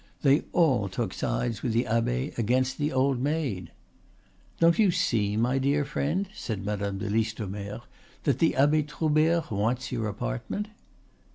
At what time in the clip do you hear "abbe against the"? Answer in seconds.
1.85-2.91